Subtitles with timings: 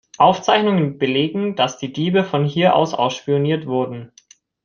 [0.17, 4.11] Aufzeichnungen belegen, dass die Diebe von hier aus ausspioniert wurden.